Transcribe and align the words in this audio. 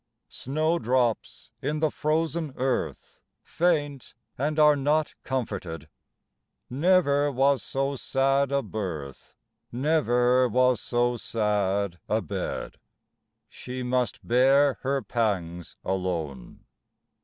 Snowdrops 0.29 1.51
in 1.61 1.77
the 1.77 1.91
frozen 1.91 2.53
earth 2.55 3.21
Faint 3.43 4.15
and 4.35 4.57
are 4.57 4.75
not 4.75 5.13
comforted; 5.23 5.87
Never 6.71 7.31
was 7.31 7.61
so 7.61 7.95
sad 7.95 8.51
a 8.51 8.63
birth, 8.63 9.35
Never 9.71 10.49
was 10.49 10.81
so 10.81 11.17
sad 11.17 11.99
a 12.09 12.19
bed. 12.19 12.77
She 13.47 13.83
must 13.83 14.25
bear 14.27 14.79
her 14.81 15.03
pangs 15.03 15.75
alone. 15.85 16.61